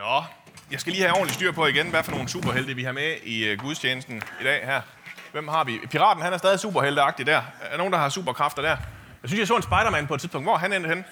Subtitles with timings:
[0.00, 0.24] Nå,
[0.70, 3.16] jeg skal lige have ordentligt styr på igen, hvad for nogle superhelte vi har med
[3.22, 4.82] i øh, gudstjenesten i dag her.
[5.32, 5.80] Hvem har vi?
[5.90, 7.42] Piraten, han er stadig superhelteagtig der.
[7.62, 8.76] Er der nogen, der har superkræfter der?
[9.22, 10.44] Jeg synes, jeg så en Spider-Man på et tidspunkt.
[10.44, 11.04] Hvor er han endte henne?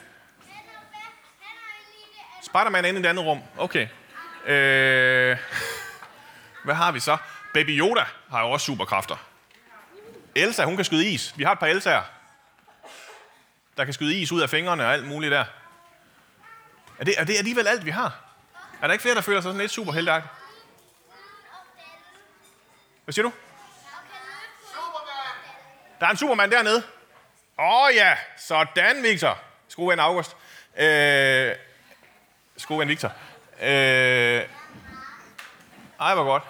[2.43, 3.43] Spider-Man er inde i det andet rum.
[3.59, 3.88] Okay.
[4.47, 5.37] Øh,
[6.65, 7.17] hvad har vi så?
[7.55, 9.17] Baby Yoda har jo også superkræfter.
[10.35, 11.35] Elsa, hun kan skyde is.
[11.37, 12.03] Vi har et par Elsa'er,
[13.77, 15.45] der kan skyde is ud af fingrene og alt muligt der.
[16.98, 18.27] Er det, er det alligevel alt, vi har?
[18.83, 20.34] Er der ikke flere, der føler sig sådan lidt superhelteagtigt?
[23.04, 23.32] Hvad siger du?
[26.01, 26.82] Der er en supermand dernede.
[27.59, 29.38] Åh oh, ja, sådan Victor.
[29.68, 30.37] Skruven August.
[30.78, 31.54] Øh,
[32.56, 33.12] Skruven Victor.
[33.62, 34.42] Øh,
[36.01, 36.42] ej, hvor godt.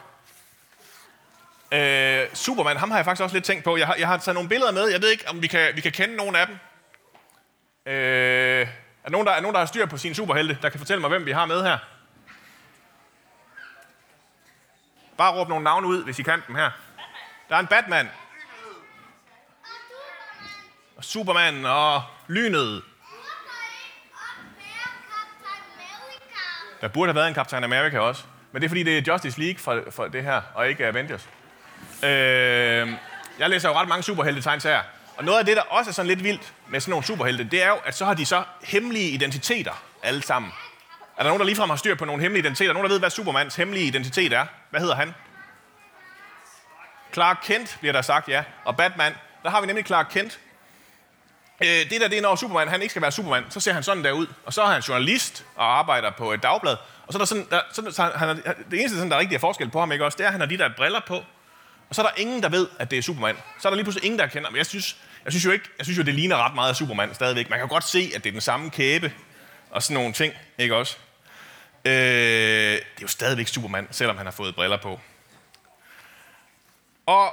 [1.72, 3.76] Øh, Superman, ham har jeg faktisk også lidt tænkt på.
[3.76, 4.88] Jeg har, jeg har taget nogle billeder med.
[4.88, 6.58] Jeg ved ikke, om vi kan, vi kan kende nogle af dem.
[7.86, 8.68] Øh,
[9.04, 11.08] er, nogen, der, er nogen, der har styr på sine superhelte, der kan fortælle mig,
[11.08, 11.78] hvem vi har med her?
[15.18, 16.70] Bare råb nogle navne ud, hvis I kan dem her.
[17.48, 18.08] Der er en Batman.
[20.96, 22.82] Og Superman og Lynet.
[26.80, 28.24] Der burde have været en Captain America også.
[28.52, 31.28] Men det er fordi, det er Justice League for, for det her, og ikke Avengers.
[32.02, 32.08] Øh,
[33.38, 34.82] jeg læser jo ret mange superhelte her.
[35.16, 37.62] Og noget af det, der også er sådan lidt vildt med sådan nogle superhelte, det
[37.62, 40.52] er jo, at så har de så hemmelige identiteter alle sammen.
[41.18, 42.72] Er der nogen, der ligefrem har styr på nogle hemmelige identiteter?
[42.72, 44.46] Nogen, der ved, hvad Supermans hemmelige identitet er?
[44.70, 45.14] Hvad hedder han?
[47.12, 48.44] Clark Kent, bliver der sagt, ja.
[48.64, 50.40] Og Batman, der har vi nemlig Clark Kent.
[51.60, 53.82] Øh, det der, det er, når Superman han ikke skal være Superman, så ser han
[53.82, 54.26] sådan der ud.
[54.44, 56.76] Og så er han journalist og arbejder på et dagblad.
[57.06, 58.36] Og så er der sådan, der, så, så han,
[58.70, 60.32] det eneste, sådan, der er rigtig er forskel på ham, ikke også, det er, at
[60.32, 61.24] han har de der briller på.
[61.88, 63.36] Og så er der ingen, der ved, at det er Superman.
[63.60, 64.56] Så er der lige pludselig ingen, der kender ham.
[64.56, 67.14] Jeg synes, jeg synes jo ikke, jeg synes jo, det ligner ret meget af Superman
[67.14, 67.50] stadigvæk.
[67.50, 69.12] Man kan jo godt se, at det er den samme kæbe
[69.70, 70.96] og sådan nogle ting, ikke også?
[71.88, 75.00] Øh, det er jo stadigvæk Superman, selvom han har fået briller på.
[77.06, 77.32] Og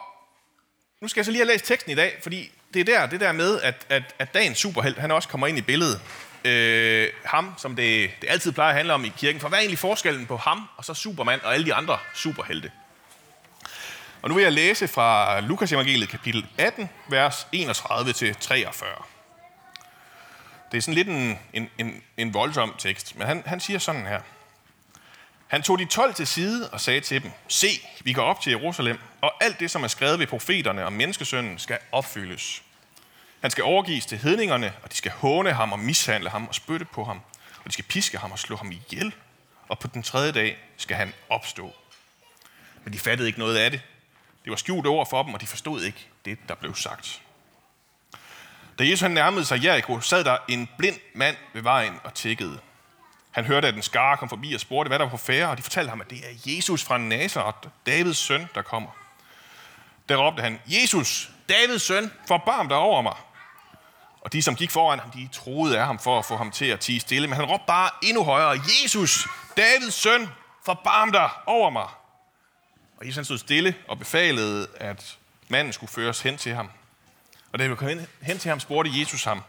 [1.01, 3.19] nu skal jeg så lige have læst teksten i dag, fordi det er der, det
[3.19, 6.01] der med, at, at, at dagens superhelt, han også kommer ind i billedet.
[6.45, 9.41] Øh, ham, som det, det altid plejer at handle om i kirken.
[9.41, 12.71] For hvad er egentlig forskellen på ham og så Superman og alle de andre superhelte?
[14.21, 17.55] Og nu vil jeg læse fra Lukas evangeliet kapitel 18, vers 31-43.
[20.71, 24.05] Det er sådan lidt en, en, en, en voldsom tekst, men han, han siger sådan
[24.05, 24.21] her.
[25.47, 27.67] Han tog de 12 til side og sagde til dem, Se,
[28.03, 31.59] vi går op til Jerusalem, og alt det, som er skrevet ved profeterne om menneskesønnen,
[31.59, 32.63] skal opfyldes.
[33.41, 36.85] Han skal overgives til hedningerne, og de skal håne ham og mishandle ham og spytte
[36.85, 37.22] på ham,
[37.57, 39.16] og de skal piske ham og slå ham ihjel,
[39.67, 41.75] og på den tredje dag skal han opstå.
[42.83, 43.81] Men de fattede ikke noget af det.
[44.44, 47.22] Det var skjult ord for dem, og de forstod ikke det, der blev sagt.
[48.79, 52.59] Da Jesus han nærmede sig Jericho, sad der en blind mand ved vejen og tækkede.
[53.35, 55.57] Han hørte, at en skare kom forbi og spurgte, hvad der var på færre, og
[55.57, 58.90] de fortalte ham, at det er Jesus fra Nazareth, Davids søn, der kommer.
[60.09, 63.16] Der råbte han, Jesus, Davids søn, forbarm dig over mig.
[64.22, 66.66] Og de, som gik foran ham, de troede af ham for at få ham til
[66.66, 70.29] at tige stille, men han råbte bare endnu højere, Jesus, Davids søn,
[70.66, 71.88] forbarm dig over mig.
[72.97, 76.69] Og Jesus stod stille og befalede, at manden skulle føres hen til ham.
[77.53, 77.90] Og da vi kom
[78.22, 79.41] hen til ham, spurgte Jesus ham,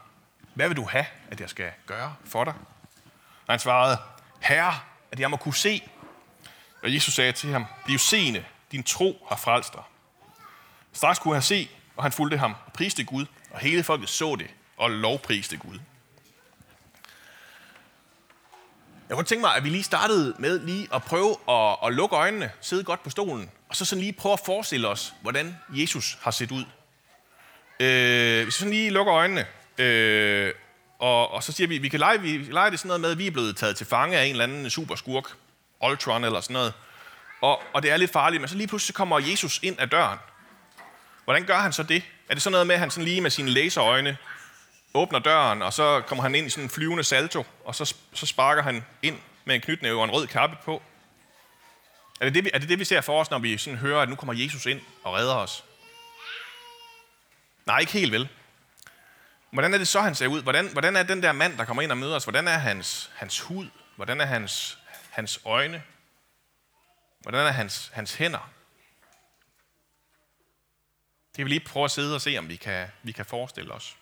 [0.55, 2.55] hvad vil du have, at jeg skal gøre for dig?
[3.47, 3.99] Og han svarede,
[4.41, 4.75] Herre,
[5.13, 5.83] at jeg må kunne se.
[6.83, 9.83] Og Jesus sagde til ham, bliv seende, din tro har frelst dig.
[10.93, 14.37] Straks kunne han se, og han fulgte ham og priste Gud, og hele folket så
[14.37, 15.79] det og lovpriste Gud.
[19.09, 22.17] Jeg kunne tænke mig, at vi lige startede med lige at prøve at, at lukke
[22.17, 26.19] øjnene, sidde godt på stolen, og så sådan lige prøve at forestille os, hvordan Jesus
[26.23, 26.65] har set ud.
[27.81, 29.47] Øh, hvis vi sådan lige lukker øjnene,
[29.79, 30.55] øh,
[30.99, 33.19] og, og så siger vi, vi kan lege, vi lege det sådan noget med, at
[33.19, 35.37] vi er blevet taget til fange af en eller anden superskurk,
[35.85, 36.73] Ultron eller sådan noget,
[37.41, 40.19] og, og det er lidt farligt, men så lige pludselig kommer Jesus ind ad døren.
[41.25, 42.03] Hvordan gør han så det?
[42.29, 44.17] Er det sådan noget med, at han sådan lige med sine laserøjne
[44.95, 48.27] åbner døren, og så kommer han ind i sådan en flyvende salto, og så, så
[48.27, 50.83] sparker han ind med en knytnæve og en rød kappe på?
[52.21, 54.09] Er det det, er det det, vi ser for os, når vi sådan hører, at
[54.09, 55.65] nu kommer Jesus ind og redder os?
[57.67, 58.29] Nej, ikke helt vel.
[59.51, 60.43] Hvordan er det så, han ser ud?
[60.43, 62.25] Hvordan, hvordan er den der mand, der kommer ind og møder os?
[62.25, 63.69] Hvordan er hans, hans hud?
[63.97, 64.79] Hvordan er hans,
[65.11, 65.83] hans øjne?
[67.21, 68.51] Hvordan er hans, hans hænder?
[71.37, 73.73] Det vil vi lige prøve at sidde og se, om vi kan, vi kan forestille
[73.73, 73.97] os.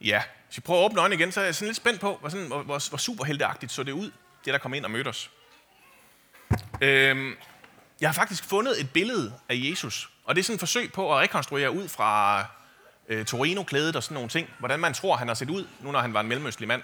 [0.00, 2.16] Ja, hvis vi prøver at åbne øjnene igen, så er jeg sådan lidt spændt på,
[2.16, 4.10] hvor, sådan, hvor, hvor, hvor superhelteagtigt så det ud,
[4.44, 5.30] det der kom ind og mødte os.
[6.80, 7.36] Øhm,
[8.00, 11.14] jeg har faktisk fundet et billede af Jesus, og det er sådan et forsøg på
[11.14, 12.44] at rekonstruere ud fra
[13.08, 14.50] øh, Torino-klædet og sådan nogle ting.
[14.58, 16.82] Hvordan man tror, han har set ud, nu når han var en mellemøstlig mand.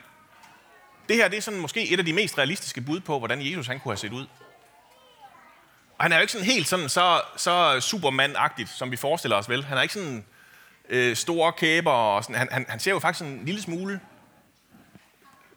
[1.08, 3.66] Det her det er sådan måske et af de mest realistiske bud på, hvordan Jesus
[3.66, 4.26] han kunne have set ud.
[5.98, 9.48] Og han er jo ikke sådan helt sådan, så, så supermandagtigt, som vi forestiller os
[9.48, 9.64] vel.
[9.64, 10.24] Han er ikke sådan
[10.88, 12.36] øh, store kæber, og sådan.
[12.36, 14.00] Han, han, han ser jo faktisk en lille smule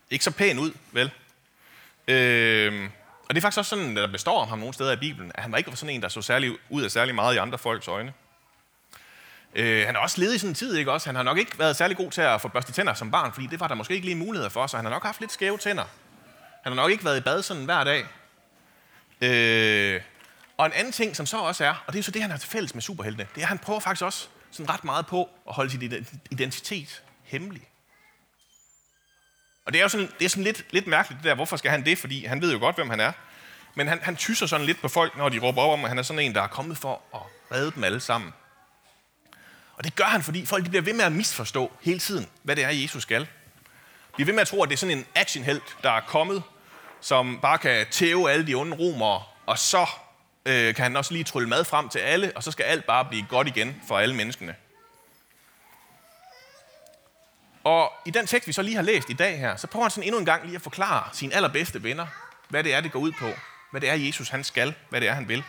[0.10, 1.12] ikke så pæn ud, vel?
[2.08, 2.90] Øh,
[3.30, 5.44] og det er faktisk også sådan, der består om ham nogle steder i Bibelen, at
[5.44, 7.88] han var ikke sådan en, der så særlig ud af særlig meget i andre folks
[7.88, 8.14] øjne.
[9.56, 11.08] Øh, han har også levet i sådan en tid, ikke også?
[11.08, 13.48] Han har nok ikke været særlig god til at få børste tænder som barn, fordi
[13.48, 15.58] det var der måske ikke lige muligheder for, så han har nok haft lidt skæve
[15.58, 15.84] tænder.
[16.64, 18.06] Han har nok ikke været i bad sådan hver dag.
[19.22, 20.02] Øh,
[20.58, 22.38] og en anden ting, som så også er, og det er så det, han har
[22.38, 25.30] til fælles med superheltene, det er, at han prøver faktisk også sådan ret meget på
[25.48, 27.68] at holde sin identitet hemmelig.
[29.68, 31.72] Og det er jo sådan, det er sådan lidt, lidt mærkeligt, det der, hvorfor skal
[31.72, 31.98] han det?
[31.98, 33.12] Fordi han ved jo godt, hvem han er.
[33.76, 35.98] Men han, han tyser sådan lidt på folk, når de råber op om, at han
[35.98, 37.22] er sådan en, der er kommet for at
[37.52, 38.34] redde dem alle sammen.
[39.74, 42.56] Og det gør han, fordi folk de bliver ved med at misforstå hele tiden, hvad
[42.56, 43.22] det er, Jesus skal.
[43.22, 43.28] De
[44.16, 46.44] bliver ved med at tro, at det er sådan en actionhelt, der er kommet,
[47.02, 49.86] som bare kan tæve alle de onde romere, og så
[50.46, 53.06] øh, kan han også lige trylle mad frem til alle, og så skal alt bare
[53.06, 54.56] blive godt igen for alle menneskene.
[57.68, 59.92] Og i den tekst, vi så lige har læst i dag her, så prøver han
[59.92, 62.08] sådan endnu en gang lige at forklare sine allerbedste venner,
[62.50, 63.32] hvad det er, det går ud på.
[63.72, 64.74] Hvad det er, Jesus han skal.
[64.90, 65.44] Hvad det er, han vil.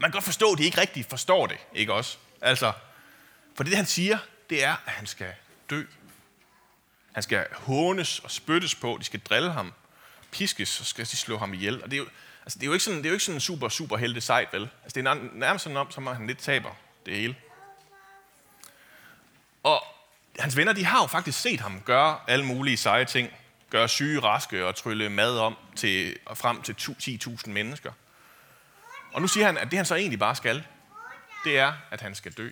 [0.00, 2.18] Man kan godt forstå, at de ikke rigtigt forstår det, ikke også?
[2.40, 2.72] Altså,
[3.54, 4.18] for det, han siger,
[4.50, 5.32] det er, at han skal
[5.70, 5.82] dø.
[7.12, 8.96] Han skal hånes og spyttes på.
[9.00, 9.72] De skal drille ham.
[10.30, 11.82] Piskes, så skal de slå ham ihjel.
[11.82, 12.06] Og det er jo,
[12.42, 14.20] altså, det er jo ikke sådan, det er jo ikke sådan en super, super helte
[14.20, 14.68] sejt, vel?
[14.84, 16.70] Altså, det er nærmest sådan om, som han lidt taber
[17.06, 17.36] det hele.
[20.42, 23.30] Hans venner, de har jo faktisk set ham gøre alle mulige seje ting.
[23.70, 27.92] Gøre syge raske og trylle mad om til, og frem til 10.000 mennesker.
[29.12, 30.66] Og nu siger han, at det han så egentlig bare skal,
[31.44, 32.50] det er, at han skal dø.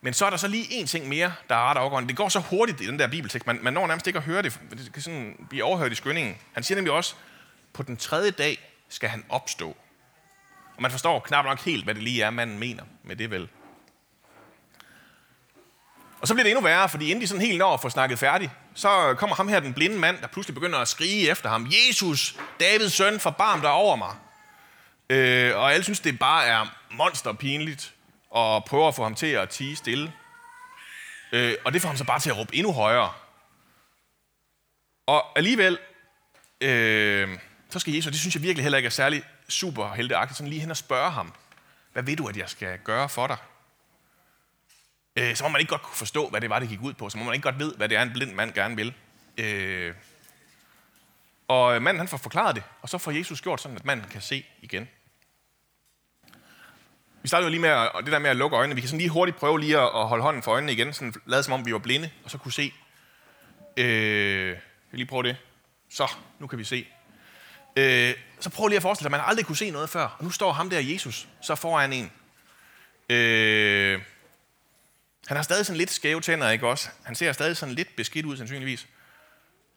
[0.00, 2.08] Men så er der så lige en ting mere, der er ret afgørende.
[2.08, 4.42] Det går så hurtigt i den der bibeltekst, man, man når nærmest ikke at høre
[4.42, 4.60] det.
[4.70, 6.36] Det kan sådan blive overhørt i skyndingen.
[6.52, 7.14] Han siger nemlig også,
[7.72, 9.76] på den tredje dag skal han opstå.
[10.76, 13.48] Og man forstår knap nok helt, hvad det lige er, manden mener med det vel.
[16.20, 18.18] Og så bliver det endnu værre, fordi inden de sådan helt når at få snakket
[18.18, 21.66] færdigt, så kommer ham her, den blinde mand, der pludselig begynder at skrige efter ham.
[21.66, 24.16] Jesus, Davids søn, forbarm dig over mig.
[25.10, 27.94] Øh, og alle synes, det bare er monsterpinligt,
[28.30, 30.12] og prøver at få ham til at tige stille.
[31.32, 33.12] Øh, og det får ham så bare til at råbe endnu højere.
[35.06, 35.78] Og alligevel,
[36.60, 37.38] øh,
[37.74, 40.60] så skal Jesus, det synes jeg virkelig heller ikke er særlig super superhelteagtigt, sådan lige
[40.60, 41.32] hen og spørge ham,
[41.92, 43.36] hvad ved du, at jeg skal gøre for dig?
[45.16, 47.10] Øh, så må man ikke godt kunne forstå, hvad det var, det gik ud på.
[47.10, 48.94] Så må man ikke godt ved, hvad det er, en blind mand gerne vil.
[49.38, 49.94] Øh,
[51.48, 54.20] og manden han får forklaret det, og så får Jesus gjort sådan, at manden kan
[54.20, 54.88] se igen.
[57.22, 58.74] Vi startede jo lige med at, det der med at lukke øjnene.
[58.74, 61.14] Vi kan sådan lige hurtigt prøve lige at, at holde hånden for øjnene igen, sådan
[61.26, 62.72] lade som om vi var blinde, og så kunne se.
[63.76, 64.58] Øh, jeg
[64.92, 65.36] lige prøve det.
[65.90, 66.86] Så, nu kan vi se.
[67.76, 70.16] Øh, så prøv lige at forestille dig, at man aldrig kunne se noget før.
[70.18, 72.12] Og nu står ham der, Jesus, så foran en.
[73.08, 74.00] Øh,
[75.26, 76.88] han har stadig sådan lidt skæve tænder, ikke også?
[77.02, 78.86] Han ser stadig sådan lidt beskidt ud, sandsynligvis.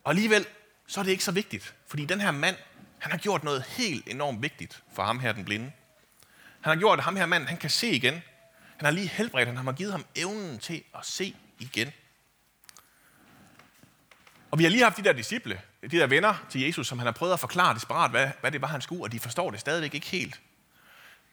[0.04, 0.46] Og alligevel,
[0.88, 1.74] så er det ikke så vigtigt.
[1.88, 2.56] Fordi den her mand,
[3.00, 5.72] han har gjort noget helt enormt vigtigt for ham her, den blinde.
[6.62, 8.14] Han har gjort, at ham her mand, han kan se igen.
[8.78, 11.92] Han har lige helbredt, han har givet ham evnen til at se igen.
[14.58, 17.06] Og vi har lige haft de der disciple, de der venner til Jesus, som han
[17.06, 19.60] har prøvet at forklare desperat, hvad, hvad det var, han skulle, og de forstår det
[19.60, 20.40] stadigvæk ikke helt.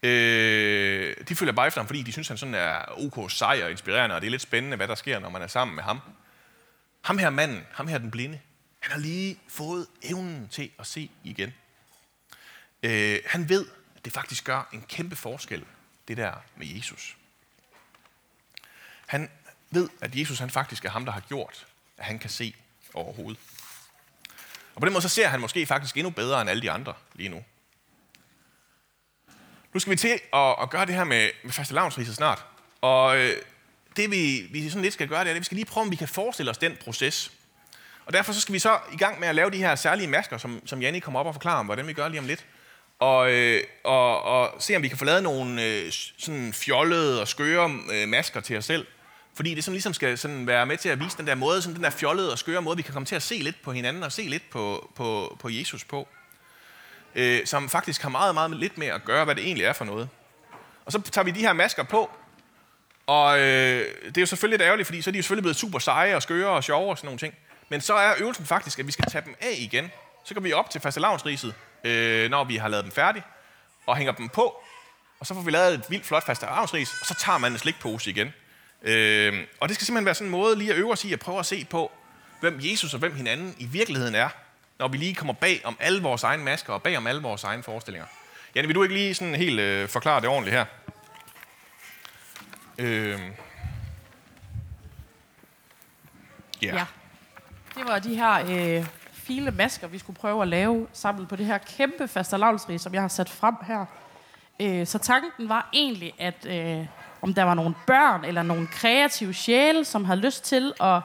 [0.02, 3.70] Øh, de følger bare efter ham, fordi de synes, han sådan er ok sej og
[3.70, 6.00] inspirerende, og det er lidt spændende, hvad der sker, når man er sammen med ham.
[7.02, 8.40] Ham her manden, ham her den blinde,
[8.80, 11.54] han har lige fået evnen til at se igen.
[12.82, 13.66] Øh, han ved,
[13.96, 15.64] at det faktisk gør en kæmpe forskel,
[16.08, 17.16] det der med Jesus.
[19.06, 19.30] Han
[19.70, 21.66] ved, at Jesus han faktisk er ham, der har gjort,
[21.98, 22.54] at han kan se
[22.94, 23.40] overhovedet.
[24.74, 26.94] Og på den måde så ser han måske faktisk endnu bedre end alle de andre
[27.14, 27.44] lige nu.
[29.72, 32.44] Nu skal vi til at, at gøre det her med, med faste lavnsriser snart.
[32.80, 33.36] Og øh,
[33.96, 35.90] det vi, vi sådan lidt skal gøre, det er, at vi skal lige prøve, om
[35.90, 37.32] vi kan forestille os den proces.
[38.06, 40.38] Og derfor så skal vi så i gang med at lave de her særlige masker,
[40.38, 42.46] som, som Janne kommer op og forklarer om, hvordan vi gør lige om lidt.
[42.98, 47.28] Og, øh, og, og se, om vi kan få lavet nogle øh, sådan fjollede og
[47.28, 48.86] skøre øh, masker til os selv,
[49.36, 51.74] fordi det sådan ligesom skal sådan være med til at vise den der måde, sådan
[51.74, 54.02] den der fjollede og skøre måde, vi kan komme til at se lidt på hinanden
[54.02, 56.08] og se lidt på, på, på Jesus på.
[57.14, 59.84] Øh, som faktisk har meget, meget lidt med at gøre, hvad det egentlig er for
[59.84, 60.08] noget.
[60.84, 62.10] Og så tager vi de her masker på,
[63.06, 65.56] og øh, det er jo selvfølgelig lidt ærgerligt, fordi så er de jo selvfølgelig blevet
[65.56, 67.34] super seje og skøre og sjove og sådan nogle ting.
[67.68, 69.90] Men så er øvelsen faktisk, at vi skal tage dem af igen.
[70.24, 73.24] Så går vi op til fastelavnsriset, øh, når vi har lavet dem færdige,
[73.86, 74.62] og hænger dem på.
[75.20, 78.10] og så får vi lavet et vildt flot fastelavnsris, og så tager man en slikpose
[78.10, 78.32] igen.
[78.84, 81.20] Øh, og det skal simpelthen være sådan en måde lige at øve os i at
[81.20, 81.92] prøve at se på,
[82.40, 84.28] hvem Jesus og hvem hinanden i virkeligheden er,
[84.78, 87.44] når vi lige kommer bag om alle vores egne masker og bag om alle vores
[87.44, 88.06] egne forestillinger.
[88.54, 90.64] Janne, vil du ikke lige sådan helt øh, forklare det ordentligt her?
[92.78, 93.20] Øh,
[96.62, 96.74] Ja.
[96.76, 96.84] ja.
[97.74, 98.32] Det var de her
[98.78, 102.94] øh, fine masker, vi skulle prøve at lave sammen på det her kæmpe fastelavnsrig, som
[102.94, 103.86] jeg har sat frem her.
[104.60, 106.86] Øh, så tanken var egentlig, at øh,
[107.24, 111.00] om der var nogle børn eller nogle kreative sjæle, som havde lyst til at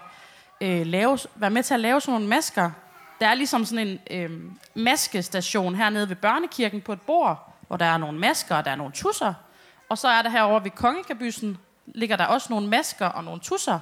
[0.61, 2.71] øh, lave, være med til at lave sådan nogle masker.
[3.19, 7.85] Der er ligesom sådan en øh, maskestation hernede ved børnekirken på et bord, hvor der
[7.85, 9.33] er nogle masker og der er nogle tusser.
[9.89, 13.79] Og så er der herovre ved kongekabysen, ligger der også nogle masker og nogle tusser.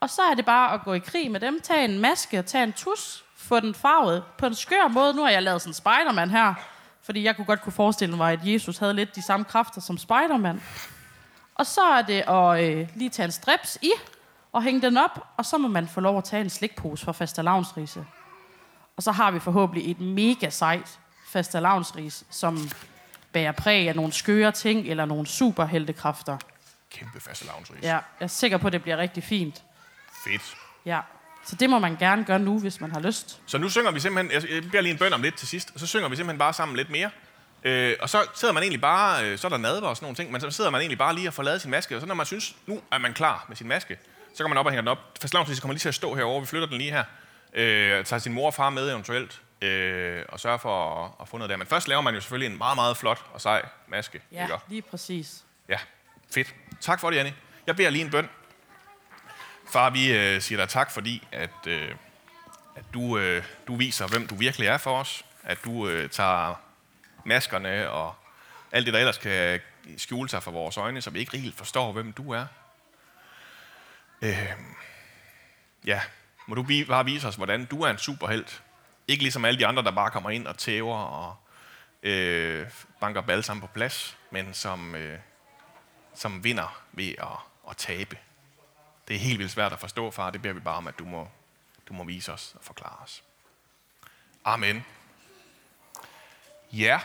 [0.00, 2.64] Og så er det bare at gå i krig med dem, tage en maske, tage
[2.64, 5.14] en tus, få den farvet på en skør måde.
[5.14, 6.54] Nu har jeg lavet sådan en Spiderman her,
[7.02, 9.98] fordi jeg kunne godt kunne forestille mig, at Jesus havde lidt de samme kræfter som
[9.98, 10.62] Spiderman.
[11.60, 13.90] Og så er det at øh, lige tage en strips i,
[14.52, 17.12] og hænge den op, og så må man få lov at tage en slikpose fra
[17.12, 18.04] fastelavnsrise.
[18.96, 20.98] Og så har vi forhåbentlig et mega sejt
[21.28, 22.70] fastelavnsris, som
[23.32, 26.38] bærer præg af nogle skøre ting, eller nogle superheltekræfter.
[26.90, 27.82] kæmpe fastelavnsris.
[27.82, 29.62] Ja, jeg er sikker på, at det bliver rigtig fint.
[30.24, 30.56] Fedt.
[30.84, 31.00] Ja,
[31.44, 33.40] så det må man gerne gøre nu, hvis man har lyst.
[33.46, 35.80] Så nu synger vi simpelthen, jeg- bliver lige en bøn om lidt til sidst, og
[35.80, 37.10] så synger vi simpelthen bare sammen lidt mere.
[37.64, 40.16] Øh, og så sidder man egentlig bare, øh, så er der nadver og sådan nogle
[40.16, 42.06] ting, men så sidder man egentlig bare lige og får lavet sin maske, og så
[42.06, 43.98] når man synes, nu er man klar med sin maske,
[44.34, 44.98] så går man op og hænger den op.
[45.20, 47.04] Fastelavnsris kommer lige til at stå herovre, vi flytter den lige her.
[47.54, 51.36] Øh, tager sin mor og far med eventuelt, øh, og sørger for at, at få
[51.36, 51.56] noget der.
[51.56, 54.22] Men først laver man jo selvfølgelig en meget, meget flot og sej maske.
[54.32, 54.54] Ja, ikke?
[54.68, 55.44] lige præcis.
[55.68, 55.76] Ja,
[56.34, 56.54] fedt.
[56.80, 57.32] Tak for det, Janni.
[57.66, 58.28] Jeg beder lige en bøn.
[59.72, 61.94] Far, vi øh, siger dig tak, fordi at, øh,
[62.76, 65.24] at du, øh, du viser, hvem du virkelig er for os.
[65.44, 66.54] At du øh, tager
[67.24, 68.14] maskerne og
[68.72, 69.60] alt det, der ellers kan
[69.96, 72.46] skjule sig for vores øjne, så vi ikke helt forstår, hvem du er.
[74.22, 74.50] Øh,
[75.86, 76.00] ja,
[76.46, 78.62] må du bare vise os, hvordan du er en superhelt.
[79.08, 81.36] Ikke ligesom alle de andre, der bare kommer ind og tæver og
[82.02, 82.66] øh,
[83.00, 85.18] banker balsam på plads, men som, øh,
[86.14, 87.38] som vinder ved at,
[87.70, 88.18] at tabe.
[89.08, 90.30] Det er helt vildt svært at forstå, far.
[90.30, 91.28] Det beder vi bare om, at du må,
[91.88, 93.22] du må vise os og forklare os.
[94.44, 94.84] Amen.
[96.72, 97.00] Ja.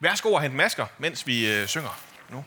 [0.00, 2.00] Værsgo at hente masker, mens vi øh, synger
[2.30, 2.44] nu.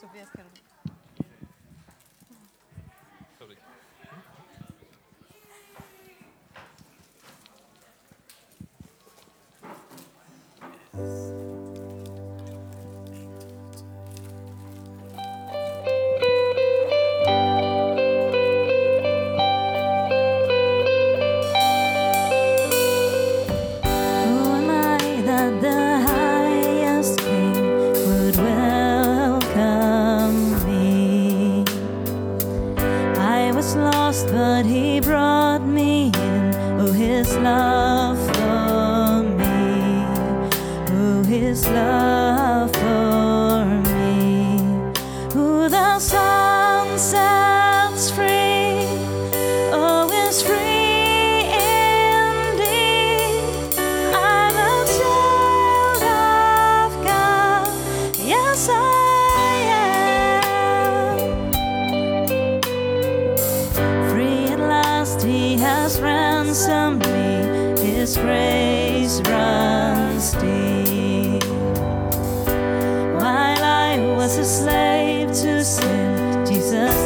[0.00, 0.44] Tobias, kan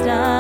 [0.06, 0.35] done.